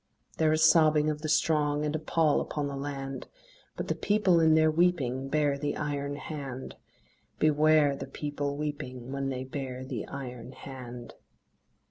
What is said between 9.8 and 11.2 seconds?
the iron hand.